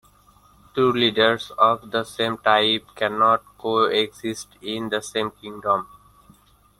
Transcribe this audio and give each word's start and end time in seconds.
Two 0.73 0.91
leaders 0.93 1.51
of 1.59 1.91
the 1.91 2.03
same 2.03 2.39
type 2.39 2.85
can 2.95 3.19
not 3.19 3.43
coexist 3.59 4.47
in 4.59 4.89
the 4.89 4.99
same 4.99 5.29
kingdom. 5.29 5.87